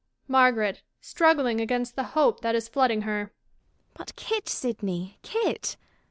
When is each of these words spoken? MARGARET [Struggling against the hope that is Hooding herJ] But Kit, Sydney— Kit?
MARGARET 0.27 0.81
[Struggling 0.99 1.61
against 1.61 1.95
the 1.95 2.01
hope 2.17 2.39
that 2.41 2.55
is 2.55 2.69
Hooding 2.71 3.03
herJ] 3.03 3.29
But 3.93 4.15
Kit, 4.15 4.49
Sydney— 4.49 5.19
Kit? 5.21 5.77